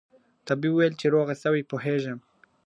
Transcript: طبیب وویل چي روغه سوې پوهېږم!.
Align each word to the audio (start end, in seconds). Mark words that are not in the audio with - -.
طبیب 0.47 0.71
وویل 0.73 0.93
چي 0.99 1.07
روغه 1.13 1.33
سوې 1.43 1.61
پوهېږم!. 1.71 2.19